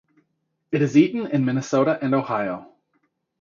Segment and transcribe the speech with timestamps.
[0.71, 2.71] It is eaten in Minnesota and Ohio.